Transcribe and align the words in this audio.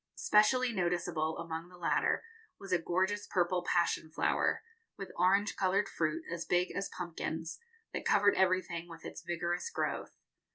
Specially 0.15 0.73
noticeable 0.73 1.37
among 1.37 1.69
the 1.69 1.77
latter 1.77 2.23
was 2.57 2.71
a 2.71 2.79
gorgeous 2.81 3.27
purple 3.27 3.63
passion 3.63 4.09
flower, 4.11 4.63
with 4.97 5.11
orange 5.15 5.55
coloured 5.55 5.87
fruit 5.87 6.23
as 6.33 6.43
big 6.43 6.71
as 6.71 6.89
pumpkins, 6.89 7.59
that 7.93 8.03
covered 8.03 8.33
everything 8.35 8.89
with 8.89 9.05
its 9.05 9.21
vigorous 9.21 9.69
growth. 9.69 10.17